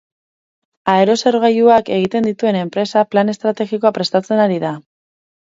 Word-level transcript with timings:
Aerosorgailuak 0.93 1.91
egiten 1.97 2.25
dituen 2.31 2.57
enpresa 2.63 3.05
plan 3.13 3.31
estrategikoa 3.35 3.93
prestatzen 4.01 4.43
ari 4.49 4.61
da. 4.67 4.75